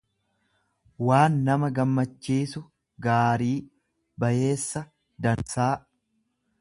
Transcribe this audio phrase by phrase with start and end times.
[1.09, 2.63] waan nama gammachiisu,
[3.09, 3.53] gaarii,
[4.25, 4.83] bayeessa,
[5.27, 5.73] dansaa.